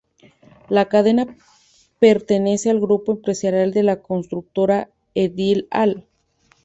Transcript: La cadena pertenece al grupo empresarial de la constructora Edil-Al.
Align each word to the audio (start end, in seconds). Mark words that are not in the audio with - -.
La 0.67 0.89
cadena 0.89 1.27
pertenece 1.99 2.71
al 2.71 2.79
grupo 2.79 3.11
empresarial 3.11 3.71
de 3.71 3.83
la 3.83 4.01
constructora 4.01 4.89
Edil-Al. 5.13 6.07